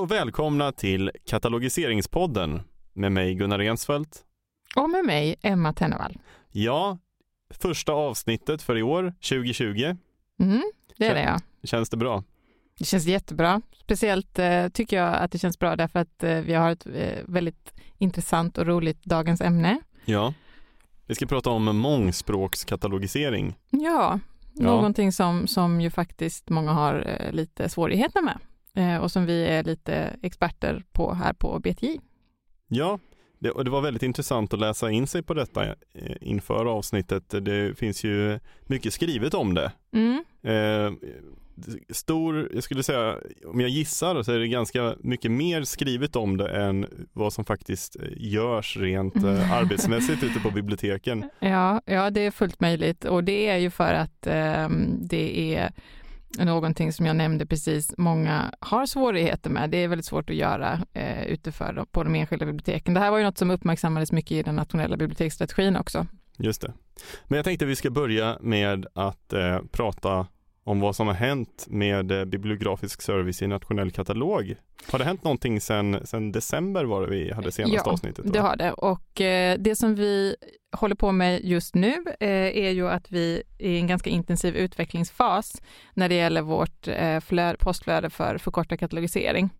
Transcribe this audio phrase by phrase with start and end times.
[0.00, 2.62] och välkomna till Katalogiseringspodden
[2.92, 4.24] med mig Gunnar Rensfeldt.
[4.76, 6.18] Och med mig Emma Tennevall.
[6.50, 6.98] Ja,
[7.50, 9.96] första avsnittet för i år, 2020.
[10.40, 10.62] Mm,
[10.96, 11.38] det är det ja.
[11.64, 12.22] Känns det bra?
[12.78, 13.62] Det känns jättebra.
[13.72, 17.18] Speciellt eh, tycker jag att det känns bra därför att eh, vi har ett eh,
[17.26, 19.80] väldigt intressant och roligt dagens ämne.
[20.04, 20.34] Ja,
[21.06, 23.56] vi ska prata om mångspråkskatalogisering.
[23.70, 24.18] Ja,
[24.54, 24.64] Ja.
[24.66, 28.38] någonting som, som ju faktiskt många har eh, lite svårigheter med
[29.00, 32.00] och som vi är lite experter på här på BTI.
[32.68, 32.98] Ja,
[33.38, 35.74] det, och det var väldigt intressant att läsa in sig på detta eh,
[36.20, 37.24] inför avsnittet.
[37.44, 39.72] Det finns ju mycket skrivet om det.
[39.92, 40.24] Mm.
[40.42, 40.92] Eh,
[41.90, 43.16] stor, jag skulle säga,
[43.46, 47.44] om jag gissar så är det ganska mycket mer skrivet om det än vad som
[47.44, 51.30] faktiskt eh, görs rent eh, arbetsmässigt ute på biblioteken.
[51.38, 54.68] Ja, ja, det är fullt möjligt och det är ju för att eh,
[55.00, 55.72] det är
[56.38, 59.70] någonting som jag nämnde precis, många har svårigheter med.
[59.70, 62.94] Det är väldigt svårt att göra eh, utifrån på de enskilda biblioteken.
[62.94, 66.06] Det här var ju något som uppmärksammades mycket i den nationella biblioteksstrategin också.
[66.36, 66.72] Just det.
[67.24, 70.26] Men jag tänkte vi ska börja med att eh, prata
[70.64, 74.54] om vad som har hänt med eh, bibliografisk service i nationell katalog.
[74.92, 78.24] Har det hänt någonting sedan sen december var det vi hade senaste Ja, avsnittet?
[78.24, 78.30] va?
[78.32, 80.36] Det har det och eh, det som vi
[80.76, 82.28] håller på med just nu eh,
[82.64, 85.62] är ju att vi är i en ganska intensiv utvecklingsfas
[85.94, 89.50] när det gäller vårt eh, flö- postflöde för förkortad katalogisering.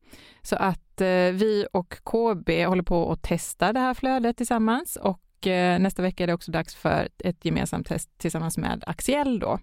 [0.42, 1.00] Så att
[1.32, 6.22] vi och KB håller på att testa det här flödet tillsammans och eh, nästa vecka
[6.22, 9.58] är det också dags för ett gemensamt test tillsammans med Axiell då,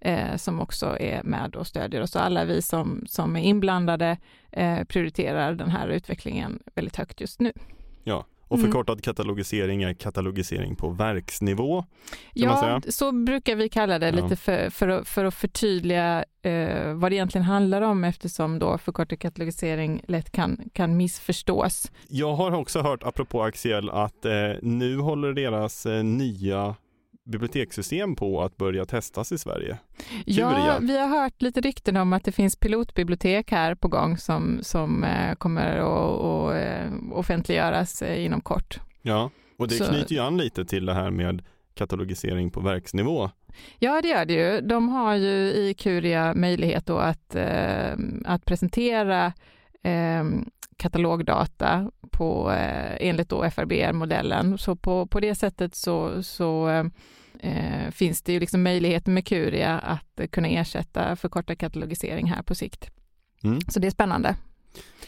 [0.00, 2.10] eh, som också är med och stödjer oss.
[2.10, 4.16] Så alla vi som, som är inblandade
[4.52, 7.52] eh, prioriterar den här utvecklingen väldigt högt just nu.
[8.50, 8.70] Och Mm.
[8.70, 11.84] förkortad katalogisering är katalogisering på verksnivå.
[12.34, 14.12] Ja, så brukar vi kalla det Ja.
[14.22, 18.78] lite för, för, att, för att förtydliga eh, vad det egentligen handlar om eftersom då
[18.78, 21.90] förkortad katalogisering lätt kan, kan missförstås.
[22.08, 26.74] Jag har också hört, apropå Axiell, att eh, nu håller deras eh, nya
[27.30, 29.78] bibliotekssystem på att börja testas i Sverige.
[30.24, 34.58] Ja, vi har hört lite rykten om att det finns pilotbibliotek här på gång som,
[34.62, 38.80] som eh, kommer att eh, offentliggöras eh, inom kort.
[39.02, 41.42] Ja, och det Så- knyter ju an lite till det här med
[41.74, 43.30] katalogisering på verksnivå.
[43.78, 44.60] Ja, det gör det ju.
[44.60, 47.92] De har ju i Curia möjlighet då att, eh,
[48.24, 49.32] att presentera
[49.82, 50.24] eh,
[50.76, 54.58] katalogdata på, eh, enligt då FRBR-modellen.
[54.58, 56.68] Så på, på det sättet så, så
[57.42, 62.54] eh, finns det ju liksom möjligheter med Curia att kunna ersätta förkortad katalogisering här på
[62.54, 62.90] sikt.
[63.44, 63.60] Mm.
[63.68, 64.36] Så det är spännande.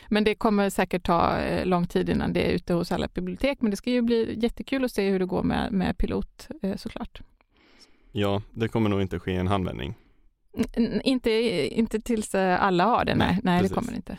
[0.09, 3.59] Men det kommer säkert ta eh, lång tid innan det är ute hos alla bibliotek,
[3.61, 6.77] men det ska ju bli jättekul att se hur det går med, med pilot eh,
[6.77, 7.21] såklart.
[8.13, 9.95] Ja, det kommer nog inte ske i en handvändning.
[10.77, 11.31] N- Inte,
[11.79, 13.29] inte tills eh, alla har det, nej.
[13.29, 14.17] Nej, Nej, det kommer det inte.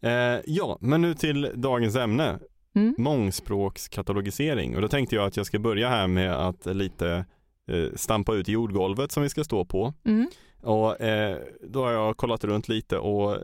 [0.00, 2.38] Eh, ja, men nu till dagens ämne,
[2.76, 2.94] Mm.
[2.98, 4.76] mångspråkskatalogisering.
[4.76, 7.24] Och då tänkte jag att jag ska börja här med att lite
[7.94, 9.92] stampa ut jordgolvet som vi ska stå på.
[10.04, 10.26] Mm.
[10.62, 11.38] Och eh,
[11.68, 13.36] då har jag kollat runt lite och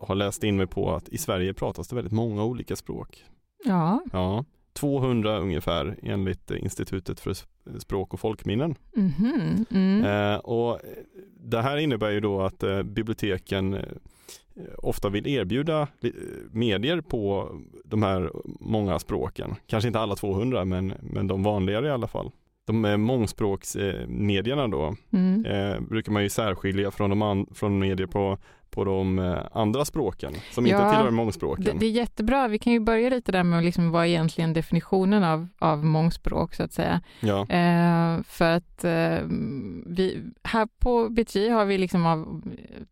[0.00, 3.24] har läst in mig på att i Sverige pratas det väldigt många olika språk.
[3.64, 4.02] Ja.
[4.12, 8.74] Ja, 200 ungefär enligt eh, Institutet för sp- språk och folkminnen.
[8.96, 9.66] Mhm.
[9.70, 10.04] Mm.
[10.04, 10.80] Eh, och
[11.36, 13.82] det här innebär ju då att eh, biblioteken eh,
[14.78, 16.14] ofta vill erbjuda li-
[16.50, 17.50] medier på
[17.84, 19.54] de här många språken.
[19.66, 22.30] Kanske inte alla 200 men, men de vanligare i alla fall.
[22.66, 25.44] De mångspråksmedierna då Mm.
[25.44, 28.38] eh, brukar man ju särskilja från, de an- från medier på,
[28.72, 31.78] på de eh, andra språken som inte Ja, tillhör Det, mångspråken.
[31.78, 32.48] det är jättebra.
[32.48, 36.54] Vi kan ju börja lite där med liksom vad är egentligen definitionen av, av mångspråk
[36.54, 37.00] så att säga.
[37.20, 39.18] Ja, Eh, för att eh,
[39.86, 42.42] vi, här på BTJ har vi liksom av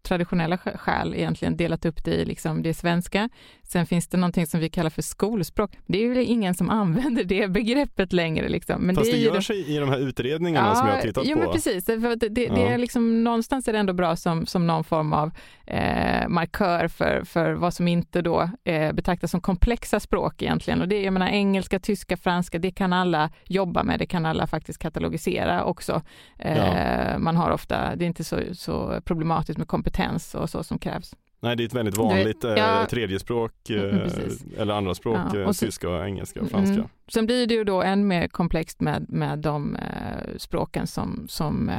[0.03, 3.29] traditionella skä- skäl egentligen delat upp det i liksom det svenska.
[3.63, 5.71] Sen finns det någonting som vi kallar för skolspråk.
[5.87, 8.49] Det är ju ingen som använder det begreppet längre.
[8.49, 8.83] Liksom.
[8.83, 11.37] Men Fast det, det, ju görs i, de här utredningarna som jag har tittat jo,
[11.37, 11.43] på.
[11.43, 11.89] men precis.
[11.89, 12.57] Att det, det, det Ja.
[12.69, 15.31] är liksom, någonstans är det ändå bra som, som någon form av
[15.71, 20.81] eh, markör för, för vad som inte då eh, betraktas som komplexa språk egentligen.
[20.81, 23.99] Och det, är, jag menar, engelska, tyska, franska, det kan alla jobba med.
[23.99, 26.03] Det kan alla faktiskt katalogisera också.
[26.39, 30.79] Eh, Man har ofta, det är inte så, så problematiskt med kompetens och så som
[30.79, 31.15] krävs.
[31.43, 32.87] Nej, det är ett väldigt vanligt eh, ja.
[32.91, 34.45] tredjespråk eh, Mm, precis.
[34.59, 36.75] eller andra språk, Ja, eh, och så- tyska, och engelska och franska.
[36.75, 36.89] Mm.
[37.09, 41.71] Sen blir det ju då än mer komplext med, med de eh, språken som, som,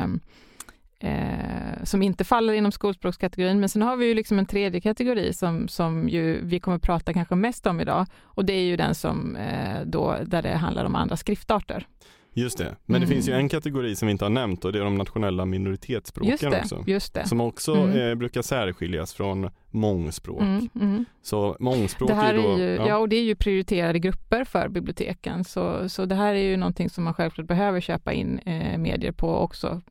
[1.03, 3.59] eh, som inte faller inom skolspråkskategorin.
[3.59, 7.13] Men sen har vi ju liksom en tredje kategori som, som ju vi kommer prata
[7.13, 8.06] kanske mest om idag.
[8.21, 11.88] Och det är ju den som eh, då, där det handlar om andra skriftarter.
[12.33, 13.10] Just det, men Mm.
[13.10, 15.44] det finns ju en kategori som vi inte har nämnt och det är de nationella
[15.44, 16.83] Just minoritetsspråken det, också.
[16.88, 17.28] just det.
[17.28, 18.10] Som också Mm.
[18.10, 20.42] eh, brukar särskiljas från mångspråk.
[20.42, 21.06] Mm, mm.
[21.22, 22.98] Så mångspråk Det här är då, är ju, ja, ja.
[22.98, 26.89] och det är ju prioriterade grupper för biblioteken, så, så det här är ju någonting
[26.89, 29.81] som man självklart behöver köpa in eh, medier på och också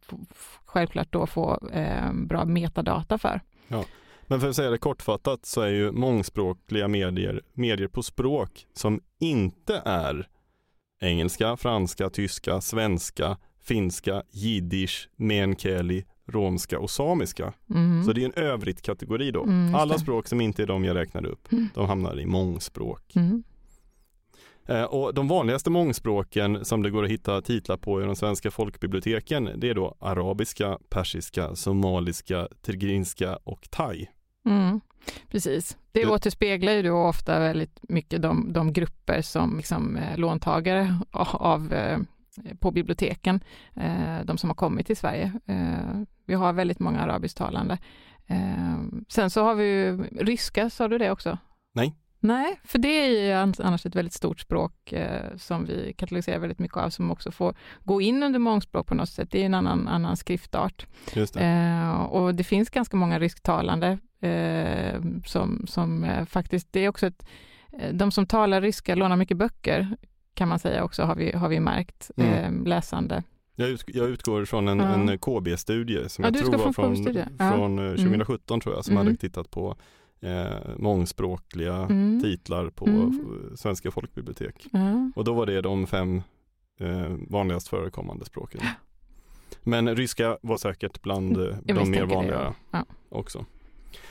[0.65, 3.41] självklart då få eh, bra metadata för.
[4.27, 9.01] Men för att säga det kortfattat så är ju mångspråkliga medier medier på språk som
[9.21, 10.29] inte är
[11.01, 17.53] engelska, franska, tyska, svenska, finska, jiddisch, meänkieli, romska och samiska.
[17.71, 18.05] Mm.
[18.05, 19.43] Så det är en övrigt kategori då.
[19.43, 21.69] Mm, Alla språk som inte är de jag räknade upp, Mm.
[21.75, 23.17] de hamnar i mångspråk.
[23.17, 23.43] Mm.
[24.67, 28.51] Eh, Och de vanligaste mångspråken som det går att hitta titlar på i de svenska
[28.51, 34.07] folkbiblioteken det är då arabiska, persiska, somaliska, tigrinska och thai.
[34.47, 34.81] Mm.
[35.29, 35.77] Precis.
[35.93, 40.99] Det Det- återspeglar ju då ofta väldigt mycket de, de grupper som liksom, eh, låntagare
[41.33, 41.99] av, eh,
[42.61, 43.41] på biblioteken,
[43.77, 45.33] eh, de som har kommit till Sverige.
[45.47, 47.79] Eh, vi har väldigt många arabisktalande.
[48.27, 48.77] Eh,
[49.09, 51.39] sen så har vi ju ryska, sa du det också?
[51.75, 51.97] Nej.
[52.23, 56.39] Nej, för det är ju an- annars ett väldigt stort språk eh, som vi katalogiserar
[56.39, 57.55] väldigt mycket av, som också får
[57.85, 59.31] gå in under mångspråk på något sätt.
[59.31, 60.87] Det är en annan, annan skriftart.
[61.15, 61.37] Det.
[61.37, 67.07] Eh, och det finns ganska många rysktalande eh, som, som eh, faktiskt, det är också
[67.07, 67.27] ett,
[67.79, 69.97] eh, de som talar ryska lånar mycket böcker
[70.35, 72.61] kan man säga också har vi, har vi märkt, Mm.
[72.61, 73.23] eh, läsande.
[73.55, 74.85] Jag, ut, jag utgår från en, Ja.
[74.95, 77.17] en KB-studie som Ja, jag tror utgår var från från.
[77.39, 77.53] Ja.
[77.53, 79.07] från eh, 2017 tror jag, som Mm.
[79.07, 79.77] hade tittat på
[80.23, 82.21] eh, mångspråkliga Mm.
[82.23, 83.53] titlar på Mm.
[83.57, 84.67] svenska folkbibliotek.
[84.73, 85.11] Ja.
[85.17, 86.23] Och då var det de fem
[86.81, 88.61] eh, vanligast förekommande språken.
[89.63, 92.85] Men ryska var säkert bland eh, de misstänker mer det, vanliga ja.
[93.09, 93.45] också.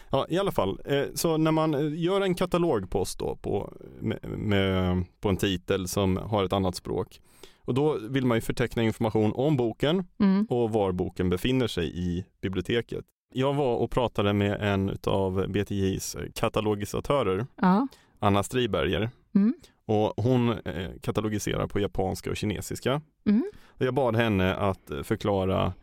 [0.09, 0.79] Ja, i alla fall.
[0.85, 5.87] Eh, så när man eh, gör en katalogpost då på, med, med, på en titel
[5.87, 7.21] som har ett annat språk
[7.59, 10.45] och då vill man ju förteckna information om boken Mm.
[10.49, 13.05] och var boken befinner sig i biblioteket.
[13.33, 17.87] Jag var och pratade med en av BTJs katalogisatörer, Ja.
[18.19, 19.53] Anna Striberger, Mm.
[19.85, 23.01] och hon eh, katalogiserar på japanska och kinesiska.
[23.25, 23.43] Mm.
[23.77, 25.73] Jag bad henne att förklara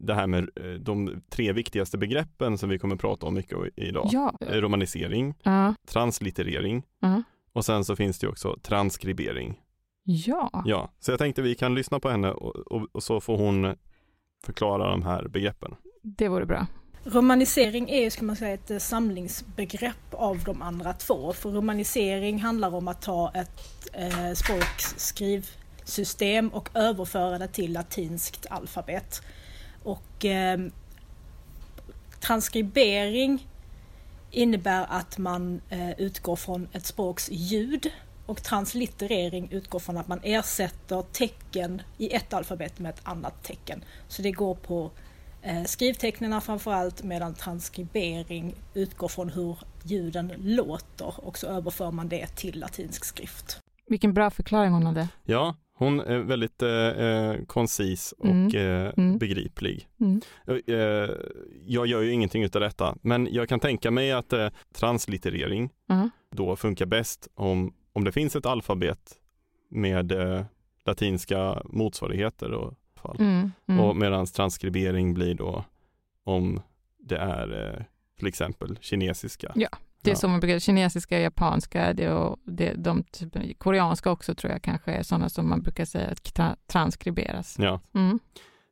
[0.00, 4.08] det här med eh, de tre viktigaste begreppen som vi kommer prata om mycket idag.
[4.12, 4.34] Ja.
[4.40, 5.74] Eh, Romanisering, Ja.
[5.88, 7.22] translitterering Ja.
[7.52, 9.60] och sen så finns det också transkribering.
[10.04, 10.62] Ja.
[10.66, 13.74] Ja, så jag tänkte vi kan lyssna på henne och, och, och så får hon
[14.44, 15.74] förklara de här begreppen.
[16.02, 16.66] det vore bra.
[17.04, 21.32] Romanisering är ju, ska man säga, ett eh, samlingsbegrepp av de andra två.
[21.32, 23.60] För romanisering handlar om att ta ett
[23.92, 24.32] eh,
[25.88, 29.22] språkskrivsystem och överföra det till latinskt alfabet.
[29.82, 30.58] Och eh,
[32.20, 33.46] transkribering
[34.30, 37.90] innebär att man eh, utgår från ett språks ljud
[38.26, 43.84] och translitterering utgår från att man ersätter tecken i ett alfabet med ett annat tecken.
[44.08, 44.90] Så det går på
[45.42, 52.26] eh, skrivtecknen framförallt medan transkribering utgår från hur ljuden låter och så överför man det
[52.36, 53.60] till latinsk skrift.
[53.86, 55.08] Vilken bra förklaring hon hade.
[55.24, 58.46] Ja, hon är väldigt eh, eh, koncis och Mm.
[58.56, 59.18] eh, Mm.
[59.18, 59.88] begriplig.
[60.00, 60.20] Mm.
[60.66, 61.10] Eh,
[61.66, 64.32] jag gör ju ingenting utav detta, men jag kan tänka mig att
[64.74, 66.10] translitterering Ja.
[66.30, 69.14] då funkar bäst om, om det finns ett alfabet
[69.70, 70.12] med
[70.84, 73.16] latinska motsvarigheter och fall.
[73.20, 73.50] Mm.
[73.68, 73.80] Mm.
[73.80, 75.64] Och medan transkribering blir då
[76.24, 76.60] om
[76.98, 77.84] det är
[78.18, 79.52] till exempel kinesiska.
[79.54, 79.68] Ja,
[80.02, 80.18] Det är Ja.
[80.18, 84.92] som man brukar, kinesiska, japanska, det och det, de typen, koreanska också tror jag kanske
[84.92, 87.56] är sådana som man brukar säga att tra, transkriberas.
[87.58, 87.80] Ja.
[87.94, 88.18] Mm.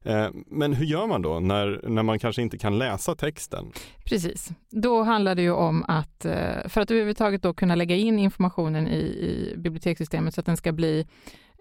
[0.05, 3.73] Eh, men hur gör man då när, när man kanske inte kan läsa texten?
[4.05, 4.51] Precis.
[4.71, 8.89] Då handlar det ju om att eh, för att överhuvudtaget då kunna lägga in informationen
[8.89, 11.07] i, i bibliotekssystemet så att den ska bli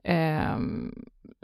[0.04, 0.58] eh,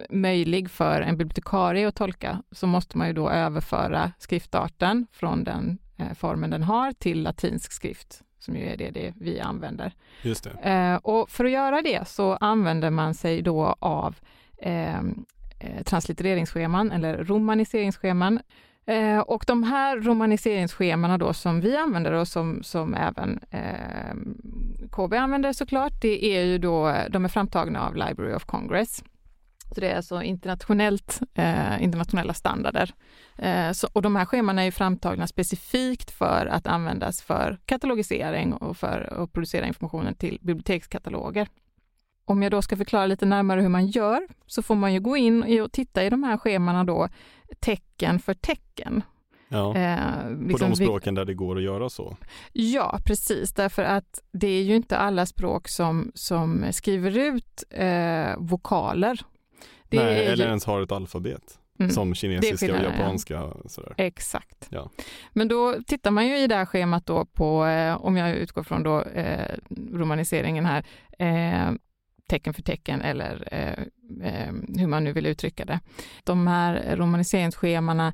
[0.09, 5.77] möjlig för en bibliotekarie att tolka så måste man ju då överföra skriftarten från den
[6.15, 9.93] formen den har till latinsk skrift som ju är det, det vi använder.
[10.21, 10.69] Just det.
[10.69, 14.15] Eh, och för att göra det så använder man sig då av
[14.57, 14.97] eh,
[15.59, 18.39] eh, translittereringsscheman eller romaniseringsscheman.
[18.85, 24.15] Eh, och de här romaniseringsschemana då som vi använder och som, som även eh,
[24.91, 29.03] KB använder såklart, det är ju då, de är framtagna av Library of Congress.
[29.75, 32.93] Så det är alltså internationellt, eh, internationella standarder.
[33.37, 38.53] Eh, så, och de här scheman är ju framtagna specifikt för att användas för katalogisering
[38.53, 41.47] och för att producera informationen till bibliotekskataloger.
[42.25, 45.17] Om jag då ska förklara lite närmare hur man gör så får man ju gå
[45.17, 47.07] in och titta i de här schemana då
[47.59, 49.03] tecken för tecken.
[49.49, 49.75] Ja.
[49.77, 52.17] Eh, På liksom de vi- språken där det går att göra så.
[52.53, 58.35] Ja, precis, därför att det är ju inte alla språk som, som skriver ut eh,
[58.37, 59.21] vokaler.
[59.97, 61.91] Nej, eller ju- ens har ett alfabet Mm.
[61.91, 62.83] som kinesiska och ja.
[62.83, 63.43] japanska.
[63.43, 63.93] Och sådär.
[63.97, 64.67] Exakt.
[64.69, 64.89] Ja.
[65.33, 68.63] Men då tittar man ju i det här schemat då på, eh, om jag utgår
[68.63, 69.55] från då eh,
[69.93, 70.85] romaniseringen här,
[71.19, 71.71] eh,
[72.29, 73.83] tecken för tecken eller eh,
[74.33, 75.79] eh, hur man nu vill uttrycka det.
[76.23, 78.13] De här romaniseringsschemana,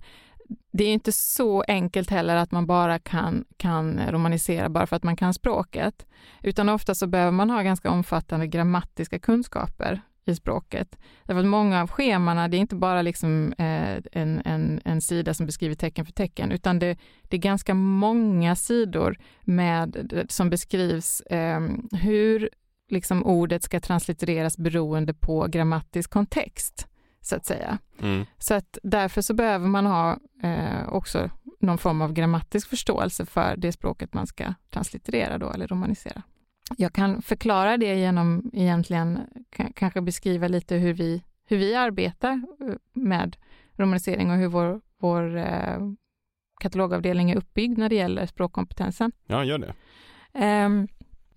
[0.72, 5.04] det är inte så enkelt heller att man bara kan, kan romanisera bara för att
[5.04, 6.06] man kan språket,
[6.44, 10.98] utan ofta så behöver man ha ganska omfattande grammatiska kunskaper i språket.
[11.24, 15.34] Därför att många av schemana, det är inte bara liksom eh, en, en, en sida
[15.34, 21.22] som beskriver tecken för tecken, utan det, det är ganska många sidor med, som beskrivs
[21.22, 22.50] eh, hur
[22.90, 26.88] liksom ordet ska translittereras beroende på grammatisk kontext,
[27.22, 27.78] så att säga.
[28.02, 28.26] Mm.
[28.38, 31.30] Så att därför så behöver man ha eh, också
[31.60, 36.22] någon form av grammatisk förståelse för det språket man ska translitterera då, eller romanisera.
[36.78, 39.20] Jag kan förklara det genom egentligen
[39.76, 43.38] kanske beskriva lite hur vi, hur vi arbetar eh, med
[43.76, 45.80] romanisering och hur vår, vår eh,
[46.62, 49.12] katalogavdelning är uppbyggd när det gäller språkkompetensen.
[49.28, 49.74] Ja, gör det.
[50.34, 50.88] Ehm,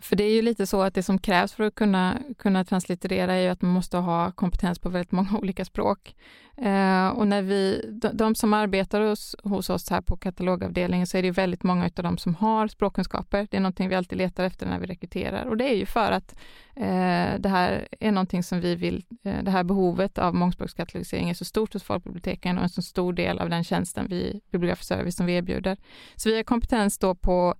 [0.02, 3.34] för det är ju lite så att det som krävs för att kunna, kunna translitterera
[3.34, 6.14] är ju att man måste ha kompetens på väldigt många olika språk.
[6.56, 11.18] Eh, och när vi, de, de som arbetar hos, hos oss här på katalogavdelningen så
[11.18, 13.48] är det väldigt många av dem som har språkkunskaper.
[13.50, 16.12] Det är någonting vi alltid letar efter när vi rekryterar och det är ju för
[16.12, 16.34] att
[16.76, 21.34] eh, det här är någonting som vi vill, eh, det här behovet av mångspråkskatalogisering är
[21.34, 25.16] så stort hos folkbiblioteken och en så stor del av den tjänsten vi, bibliografisk service
[25.16, 25.76] som vi erbjuder.
[26.16, 27.54] Så vi har kompetens då på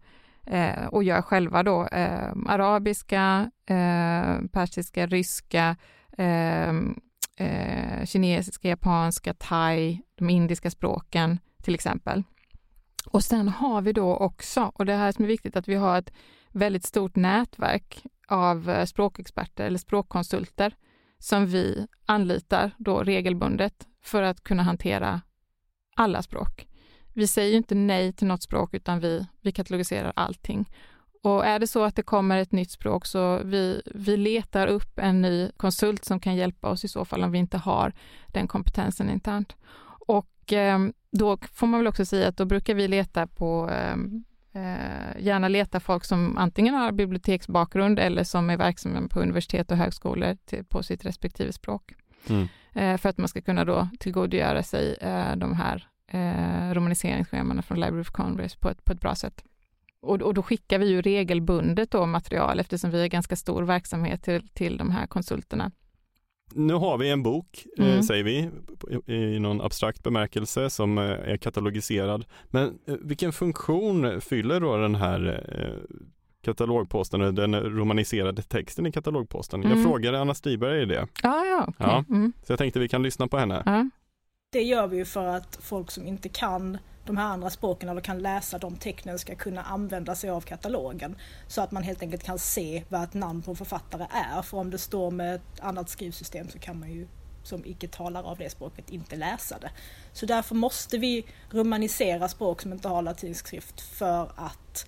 [0.47, 5.77] eh, och gör själva då eh, arabiska, eh, persiska, ryska,
[6.19, 6.71] eh,
[7.37, 12.23] eh, kinesiska, japanska, thai, de indiska språken till exempel.
[13.07, 15.99] Och sen har vi då också, och det här som är viktigt, att vi har
[15.99, 16.13] ett
[16.53, 20.75] väldigt stort nätverk av eh, språkexperter eller språkkonsulter
[21.19, 25.21] som vi anlitar då regelbundet för att kunna hantera
[25.97, 26.67] alla språk.
[27.21, 30.71] Vi säger ju inte nej till något språk utan vi, vi katalogiserar allting.
[31.23, 34.99] Och är det så att det kommer ett nytt språk så vi, vi letar upp
[34.99, 37.93] en ny konsult som kan hjälpa oss i så fall om vi inte har
[38.27, 39.57] den kompetensen internt.
[40.07, 40.79] Och eh,
[41.13, 43.97] då får man väl också säga att då brukar vi leta på eh,
[44.63, 49.77] eh, gärna leta folk som antingen har biblioteksbakgrund eller som är verksamma på universitet och
[49.77, 51.95] högskolor till, på sitt respektive språk.
[52.29, 52.49] Mm.
[52.73, 57.81] Eh, för att man ska kunna då tillgodogöra sig eh, de här eh, romaniseringsschemana från
[57.81, 59.45] Library of Congress på ett, på ett bra sätt.
[60.03, 64.23] Och, och då skickar vi ju regelbundet då material eftersom vi är ganska stor verksamhet
[64.23, 65.71] till, till de här konsulterna.
[66.55, 68.03] Nu har vi en bok, eh, Mm.
[68.03, 68.51] säger vi,
[69.07, 72.25] i, i någon abstrakt bemärkelse som eh, är katalogiserad.
[72.47, 75.97] Men eh, vilken funktion fyller då den här eh,
[76.45, 79.63] katalogposten, eller den romaniserade texten i katalogposten?
[79.63, 79.85] Jag Mm.
[79.85, 81.87] frågade Anna Stiberg det, Ja, ja, okej.
[81.87, 82.05] Ja.
[82.09, 83.63] Mm, så jag tänkte vi kan lyssna på henne.
[83.67, 83.89] ja.
[84.53, 88.01] Det gör vi ju för att folk som inte kan de här andra språken eller
[88.01, 91.17] kan läsa de tecknen ska kunna använda sig av katalogen.
[91.47, 94.43] Så att man helt enkelt kan se vad ett namn på en författare är.
[94.43, 97.07] För om det står med ett annat skrivsystem så kan man ju
[97.43, 99.71] som icke-talare av det språket inte läsa det.
[100.13, 104.87] Så därför måste vi romanisera språk som inte har latinsk skrift för att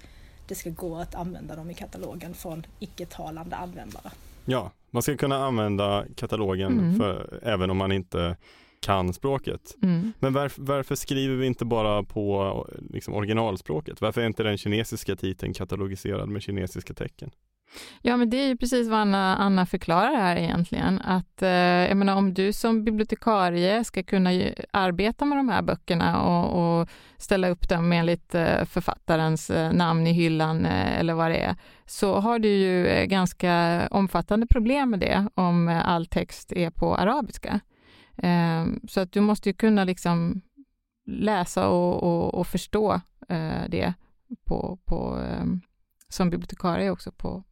[0.49, 4.11] det ska gå att använda dem i katalogen från icke-talande användare.
[4.45, 6.99] Ja, man ska kunna använda katalogen Mm.
[6.99, 8.37] för, även om man inte
[8.83, 9.77] kan språket.
[9.83, 10.13] Mm.
[10.19, 14.01] Men varför, varför skriver vi inte bara på liksom, originalspråket?
[14.01, 17.31] Varför är inte den kinesiska titeln katalogiserad med kinesiska tecken?
[18.03, 21.01] Ja, men det är ju precis vad Anna, Anna förklarar här egentligen.
[21.01, 21.49] Att, eh,
[21.89, 24.31] jag menar, om du som bibliotekarie ska kunna
[24.71, 30.07] arbeta med de här böckerna och, och ställa upp dem enligt eh, författarens eh, namn
[30.07, 34.91] i hyllan eh, eller vad det är, så har du ju eh, ganska omfattande problem
[34.91, 37.61] med det om eh, all text är på arabiska.
[38.17, 40.43] Eh, så att du måste ju kunna liksom
[41.07, 43.95] läsa och, och, och förstå eh, det
[44.45, 45.45] på, på, eh,
[46.09, 47.45] som bibliotekarie också på,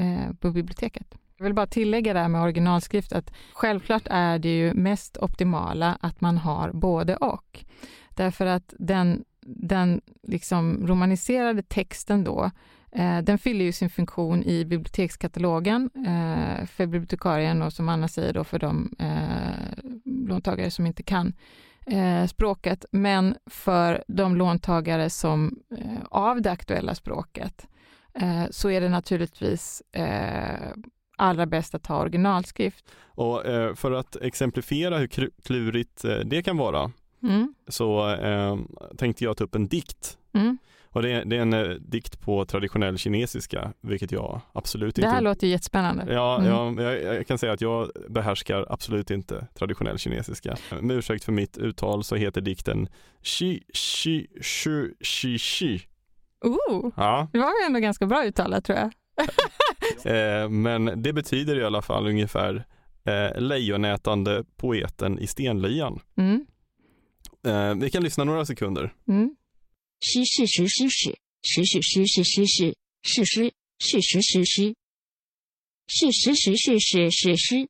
[0.00, 1.14] eh, på biblioteket.
[1.36, 5.98] Jag vill bara tillägga det här med originalskrift att självklart är det ju mest optimala
[6.00, 7.64] att man har både och.
[8.10, 12.50] Därför att den, den liksom romaniserade texten då,
[13.22, 18.44] den fyller ju sin funktion i bibliotekskatalogen eh, för bibliotekarien och som Anna säger då
[18.44, 21.32] för de eh, låntagare som inte kan
[21.86, 27.66] eh, språket, men för de låntagare som eh, av det aktuella språket
[28.14, 30.70] eh, så är det naturligtvis eh,
[31.16, 32.84] allra bäst att ha originalskrift.
[33.04, 36.90] Och eh, för att exemplifiera hur klurigt eh, det kan vara
[37.22, 38.58] Mm, så eh,
[38.96, 40.18] tänkte jag ta upp en dikt.
[40.32, 40.58] mm,
[40.94, 45.02] Och det är, det är en eh, dikt på traditionell kinesiska, vilket jag absolut Det
[45.02, 45.14] inte...
[45.14, 46.12] här låter ju jättespännande.
[46.12, 46.50] Ja, Mm.
[46.78, 50.56] ja jag, jag kan säga att jag behärskar absolut inte traditionell kinesiska.
[50.80, 52.88] Med ursäkt för mitt uttal så heter dikten
[53.22, 55.80] Shi Shi Shu Shi Shi.
[56.44, 58.90] Oh, Ja, det var ändå ganska bra uttalat tror jag.
[60.44, 62.64] eh, men det betyder i alla fall ungefär
[63.04, 66.00] eh, lejonätande poeten i stenlyan.
[66.16, 66.46] Mm.
[67.46, 68.92] Eh, vi kan lyssna några sekunder.
[69.08, 69.36] Mm.
[70.01, 74.73] 诗是实施史，实是诗是诗是是诗是实实诗，
[75.87, 77.67] 是实实是是是诗。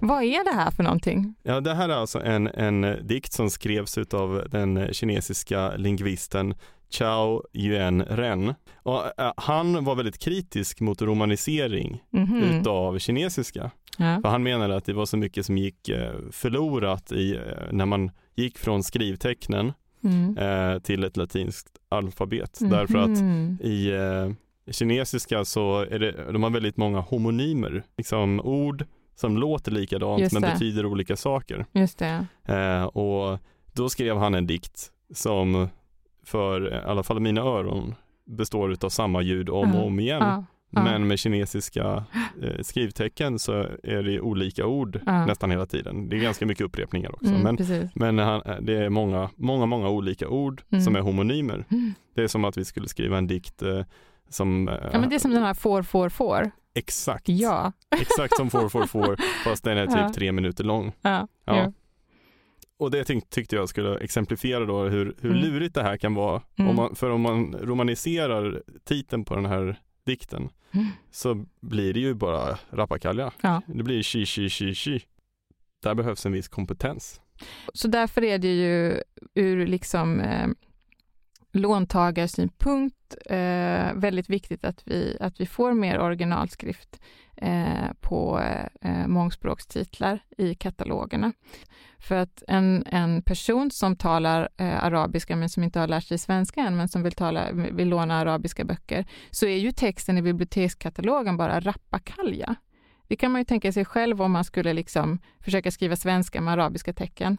[0.00, 1.34] Vad är det här för någonting?
[1.42, 5.76] Ja, det här är alltså en, en eh, dikt som skrevs av den eh, kinesiska
[5.76, 6.54] lingvisten
[6.90, 8.54] Chao Yuan Ren.
[8.74, 12.42] Och, eh, han var väldigt kritisk mot romanisering Mhm.
[12.42, 13.70] utav kinesiska.
[13.98, 14.20] Ja.
[14.22, 17.86] För han menade att det var så mycket som gick eh, förlorat i, eh, när
[17.86, 19.72] man gick från skrivtecknen
[20.03, 20.37] Mm.
[20.37, 22.57] eh, till ett latinskt alfabet.
[22.61, 23.57] Därför att Mhm.
[23.61, 24.31] i eh,
[24.73, 30.33] kinesiska så är det, de har väldigt många homonymer, liksom ord som låter likadant Just
[30.33, 30.47] men det.
[30.53, 31.65] betyder olika saker.
[31.71, 32.25] Just det.
[32.45, 33.39] Eh, och
[33.73, 35.67] då skrev han en dikt som
[36.23, 40.21] för i alla fall mina öron består av samma ljud om och om igen.
[40.21, 40.45] Ja.
[40.69, 40.83] Ja.
[40.83, 42.03] Men med kinesiska
[42.41, 45.25] eh, skrivtecken så är det olika ord Ja.
[45.25, 46.09] nästan hela tiden.
[46.09, 47.27] Det är ganska mycket upprepningar också.
[47.29, 47.91] Mm, Men, precis.
[47.95, 50.83] men han, eh, det är många, många, många olika ord Mm.
[50.83, 51.65] som är homonymer.
[51.71, 51.93] Mm.
[52.15, 53.81] Det är som att vi skulle skriva en dikt eh,
[54.29, 56.51] som eh, Ja, men det är som den här får, får, får.
[56.75, 57.71] exakt, Ja.
[58.01, 60.13] exakt som får, får, får fast den är typ Ja.
[60.15, 60.91] tre minuter lång.
[61.01, 61.27] Ja.
[61.45, 61.73] Ja.
[62.79, 65.43] Och det tyck- tyckte jag skulle exemplifiera då hur, hur Mm.
[65.43, 66.41] lurigt det här kan vara.
[66.57, 66.69] Mm.
[66.69, 70.87] Om man, för om man romaniserar titeln på den här dikten Mm.
[71.11, 73.31] så blir det ju bara rappakalja.
[73.41, 73.61] Ja.
[73.67, 75.01] Det blir shi, shi, shi, shi.
[75.83, 77.21] Där behövs en viss kompetens.
[77.73, 79.01] Så därför är det ju
[79.35, 80.47] ur liksom eh,
[81.51, 87.01] låntagarsynpunkt eh, väldigt viktigt att vi, att vi får mer originalskrift
[87.41, 88.41] eh, på
[88.81, 91.33] eh, mångspråkstitlar i katalogerna.
[91.99, 96.17] För att en, en person som talar eh, arabiska men som inte har lärt sig
[96.17, 100.21] svenska än men som vill, tala, vill låna arabiska böcker så är ju texten i
[100.21, 102.55] bibliotekskatalogen bara rappakalja.
[103.07, 106.53] Det kan man ju tänka sig själv om man skulle liksom försöka skriva svenska med
[106.53, 107.37] arabiska tecken.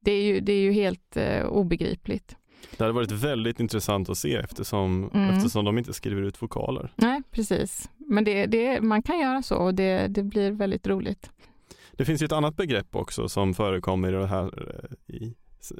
[0.00, 2.36] Det är ju, det är ju helt eh, obegripligt.
[2.76, 5.30] Det hade varit väldigt intressant att se eftersom, Mm.
[5.36, 6.92] eftersom de inte skriver ut vokaler.
[6.96, 7.90] Nej, precis.
[7.96, 11.30] Men det, det, man kan göra så och det, det blir väldigt roligt.
[11.92, 14.50] Det finns ju ett annat begrepp också som förekommer i det här,
[15.06, 15.34] i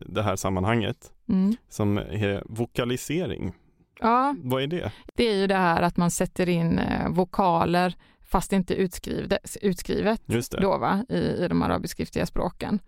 [0.06, 1.56] det här sammanhanget Mm.
[1.68, 3.52] som är vokalisering.
[4.00, 4.92] Ja, Vad är det?
[5.14, 7.94] det är ju det här att man sätter in eh, vokaler
[8.28, 10.60] fast inte utskrivet, utskrivet det.
[10.60, 11.04] då, va?
[11.08, 12.80] I, i de arabiskskriftliga språken.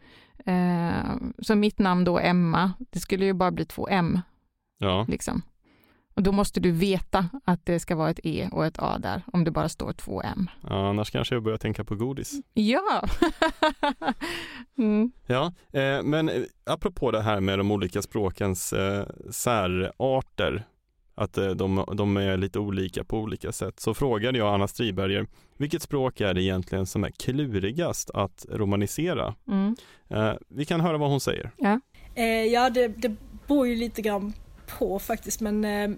[0.47, 4.21] Eh, så mitt namn då, Emma, det skulle ju bara bli två M.
[4.79, 5.07] Ja.
[5.09, 5.43] Liksom.
[6.15, 9.23] Och då måste du veta att det ska vara ett E och ett A där,
[9.33, 10.51] om det bara står två M.
[10.69, 12.41] ja, annars kanske jag börjar tänka på godis.
[12.55, 13.05] Ja!
[14.79, 15.13] mm.
[15.27, 20.67] Ja, eh, men eh, apropå det här med de olika språkens eh, särarter,
[21.21, 25.27] att eh, de, de är lite olika på olika sätt, så frågade jag Anna Striberger,
[25.57, 29.35] vilket språk är det egentligen som är klurigast att romanisera?
[29.49, 29.77] Mm.
[30.09, 31.51] Eh, vi kan höra vad hon säger.
[32.15, 34.33] Eh, ja, det, det beror ju lite grann
[34.79, 35.91] på faktiskt, men eh,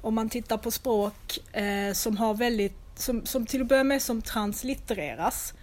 [0.00, 4.02] om man tittar på språk eh, som har väldigt, som, som till att börja med
[4.02, 5.54] som translittereras,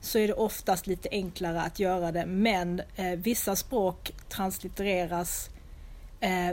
[0.00, 5.55] så är det oftast lite enklare att göra det, men eh, vissa språk translittereras eh,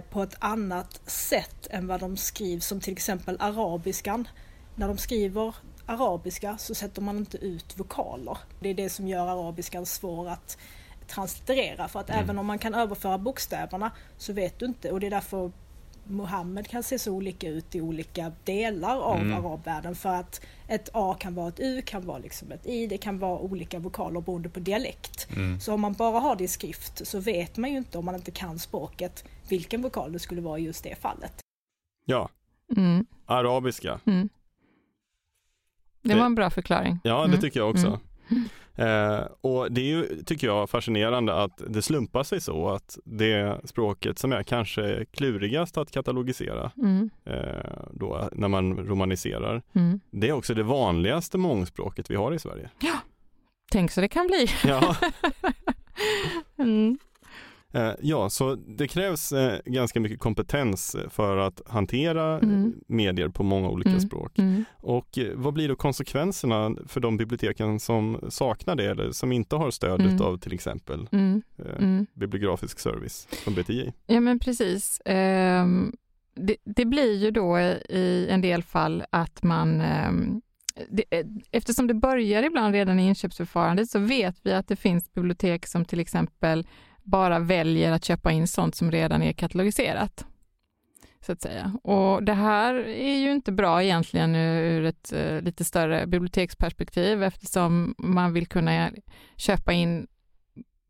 [0.10, 4.28] på ett annat sätt än vad de skrivs, som till exempel arabiskan.
[4.76, 8.38] När de skriver arabiska så sätter man inte ut vokaler.
[8.60, 10.58] Det är det som gör arabiskan svår att
[11.08, 12.23] translitterera för att Mm.
[12.23, 15.52] även om man kan överföra bokstäverna så vet du inte och det är därför
[16.06, 19.45] Mohammed kan se så olika ut i olika delar av Mm.
[19.45, 22.97] arabvärlden för att ett A kan vara ett U, kan vara liksom ett I, det
[22.97, 25.28] kan vara olika vokaler beroende på dialekt.
[25.62, 28.15] Så om man bara har det i skrift så vet man ju inte om man
[28.15, 31.34] inte kan språket vilken vokal det skulle vara i just det fallet.
[32.06, 32.29] Ja,
[32.77, 33.06] Mm.
[33.25, 33.99] arabiska.
[34.06, 34.29] Mm.
[36.01, 36.99] Det Det- var en bra förklaring.
[37.03, 37.39] Ja, det Mm.
[37.41, 37.99] tycker jag också.
[38.75, 43.62] Eh, och det är ju, tycker jag, fascinerande att det slumpar sig så att det
[43.63, 47.10] språket som är kanske klurigast att katalogisera Mm.
[47.25, 49.99] eh, då, när man romaniserar, Mm.
[50.12, 52.69] det är också det vanligaste mångspråket vi har i Sverige.
[53.71, 54.47] Tänk så det kan bli.
[54.65, 54.95] Ja,
[56.58, 56.97] Mm.
[57.75, 62.63] Eh, ja, så det krävs eh, ganska mycket kompetens för att hantera Mm.
[62.65, 64.01] eh, medier på många olika Mm.
[64.01, 64.39] språk.
[64.39, 64.65] Mm.
[64.81, 69.55] Och eh, vad blir då konsekvenserna för de biblioteken som saknar det eller som inte
[69.55, 70.21] har stödet Mm.
[70.21, 71.41] av till exempel Mm.
[71.59, 72.05] eh, Mm.
[72.13, 73.93] bibliografisk service från BTI?
[74.07, 75.01] Ja men precis.
[75.05, 75.93] Ehm,
[76.36, 77.59] det, det blir ju då
[77.89, 80.41] i en del fall att man ehm,
[80.89, 81.03] det,
[81.51, 85.86] eftersom det börjar ibland redan i inköpsförfarandet så vet vi att det finns bibliotek som
[85.86, 86.67] till exempel
[87.03, 90.25] bara väljer att köpa in sånt som redan är katalogiserat.
[91.25, 91.73] Så att säga.
[91.83, 97.95] Och det här är ju inte bra egentligen ur ett eh, lite större biblioteksperspektiv eftersom
[97.97, 98.89] man vill kunna
[99.35, 100.07] köpa in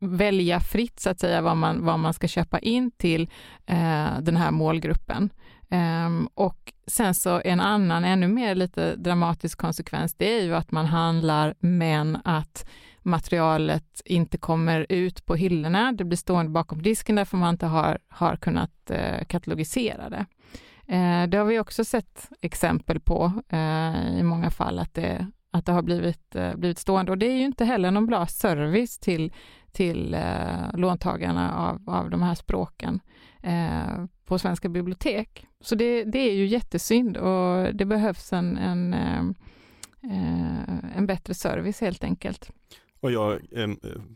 [0.00, 3.22] välja fritt så att säga vad man, vad man ska köpa in till
[3.66, 5.30] eh, den här målgruppen.
[5.70, 10.70] Ehm, och sen så en annan ännu mer lite dramatisk konsekvens det är ju att
[10.70, 12.68] man handlar men att
[13.04, 15.92] materialet inte kommer ut på hyllorna.
[15.92, 20.26] Det blir stående bakom disken därför man inte har, har kunnat eh, katalogisera det.
[20.94, 25.66] Eh, det har vi också sett exempel på eh, i många fall att det, att
[25.66, 28.98] det har blivit, eh, blivit stående och det är ju inte heller någon bra service
[28.98, 29.32] till
[29.74, 33.00] till eh, låntagarna av, av de här språken
[33.42, 35.46] eh, på svenska bibliotek.
[35.60, 39.20] Så det, det är ju jättesynd och det behövs en, en, eh,
[40.12, 42.50] eh en bättre service helt enkelt.
[43.04, 43.68] Och jag eh,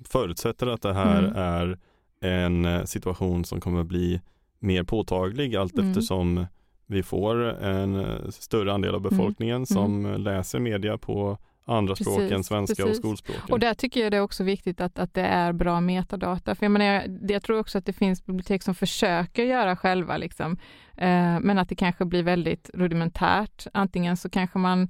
[0.04, 1.36] förutsätter att det här Mm.
[1.36, 1.78] är
[2.20, 4.20] en eh, situation som kommer bli
[4.58, 5.88] mer påtaglig allt Mm.
[5.88, 6.46] eftersom
[6.86, 12.08] vi får en eh, större andel av befolkningen som eh, läser media på andra språk
[12.16, 12.18] Mm.
[12.28, 13.02] Precis, än svenska och precis.
[13.02, 13.52] skolspråken.
[13.52, 16.54] Och där tycker jag det är också viktigt att, att det är bra metadata.
[16.54, 20.16] För jag, menar, jag, jag tror också att det finns bibliotek som försöker göra själva,
[20.16, 20.52] liksom.
[20.96, 23.66] eh, men att det kanske blir väldigt rudimentärt.
[23.72, 24.88] Antingen så kanske man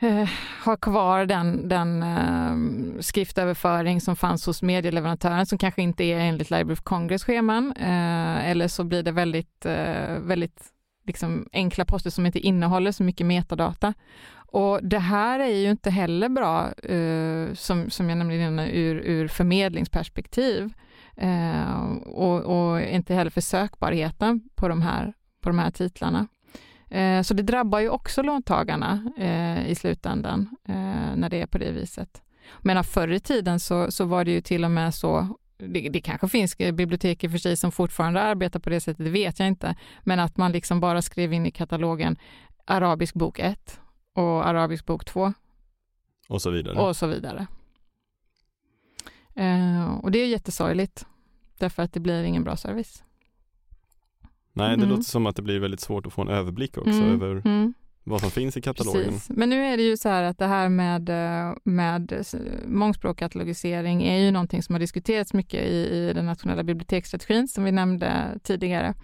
[0.00, 0.28] eh,
[0.62, 6.50] har kvar den, den eh, skriftöverföring som fanns hos medieleverantören som kanske inte är enligt
[6.50, 7.72] Library of Congress scheman.
[7.76, 10.62] Eh, eller så blir det väldigt, eh, väldigt
[11.06, 13.94] liksom enkla poster som inte innehåller så mycket metadata.
[14.52, 18.96] Och det här är ju inte heller bra, eh, som, som jag nämnde innan, ur,
[18.96, 20.72] ur förmedlingsperspektiv.
[21.16, 26.26] Eh, och, och inte heller för sökbarheten på de här, på de här titlarna.
[26.90, 31.58] Eh, så det drabbar ju också låntagarna eh, i slutändan eh, när det är på
[31.58, 32.22] det viset.
[32.58, 36.00] Men förr i tiden så, så var det ju till och med så det, det
[36.00, 39.38] kanske finns bibliotek i och för sig som fortfarande arbetar på det sättet, det vet
[39.38, 39.76] jag inte.
[40.02, 42.16] Men att man liksom bara skrev in i katalogen
[42.64, 43.80] arabisk bok 1
[44.14, 45.32] och arabisk bok 2
[46.28, 46.78] och så vidare.
[46.78, 47.46] och så vidare.
[49.34, 51.06] Eh, och det är jättesorgligt
[51.58, 53.04] därför att det blir ingen bra service.
[54.52, 54.88] Nej, det Mm.
[54.88, 57.74] låter som att det blir väldigt svårt att få en överblick också Mm, över mm.
[58.04, 59.04] vad som finns i katalogen.
[59.04, 59.30] Precis.
[59.30, 62.24] Men nu är det ju så här att det här med, eh, med
[62.66, 67.72] mångspråkkatalogisering är ju någonting som har diskuterats mycket i, i den nationella biblioteksstrategin som vi
[67.72, 68.94] nämnde tidigare.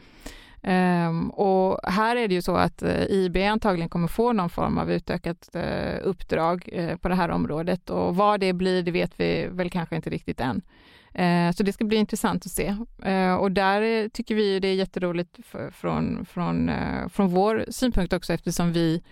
[0.63, 4.79] Ehm, och här är det ju så att eh, IB antagligen kommer få någon form
[4.79, 9.21] av utökat eh, uppdrag eh, på det här området och vad det blir det vet
[9.21, 10.63] vi väl kanske inte riktigt än.
[11.57, 12.77] Så det ska bli intressant att se.
[13.41, 16.71] Och där tycker vi det är jätteroligt för, från, från,
[17.11, 19.03] från vår synpunkt också eftersom vi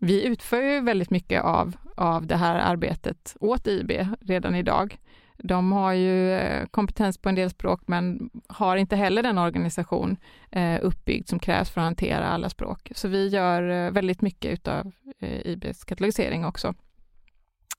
[0.00, 4.98] vi utför ju väldigt mycket av, av det här arbetet åt IB redan idag.
[5.44, 10.16] De har ju eh, kompetens på en del språk men har inte heller den organisation
[10.50, 12.92] eh, uppbyggd som krävs för att hantera alla språk.
[12.94, 16.74] Så vi gör eh, väldigt mycket utav eh, IBs katalogisering också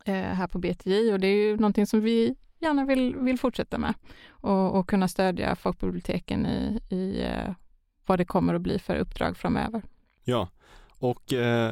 [0.06, 3.93] här på BTJ och det är ju någonting som vi gärna vill, vill fortsätta med
[4.30, 7.26] och, och kunna stödja folkbiblioteken i, i
[8.06, 9.82] vad det kommer att bli för uppdrag framöver.
[10.23, 10.47] Ja,
[10.99, 11.71] och eh,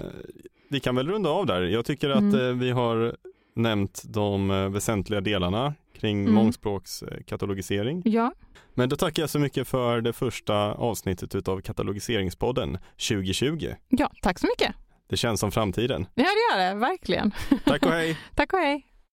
[0.70, 1.62] vi kan väl runda av där.
[1.62, 2.50] Jag tycker att Mm.
[2.50, 3.16] eh, vi har
[3.54, 6.34] nämnt de väsentliga delarna kring Mm.
[6.34, 8.02] mångspråkskatalogisering.
[8.06, 8.34] Ja,
[8.74, 12.78] Men då tackar jag så mycket för det första avsnittet utav katalogiseringspodden
[13.10, 13.74] 2020.
[13.90, 14.76] ja tack så mycket.
[15.10, 16.06] Det känns som framtiden.
[16.16, 17.32] Ja, det gör det, verkligen.
[17.66, 18.18] Tack och hej!
[18.36, 18.86] Tack och hej.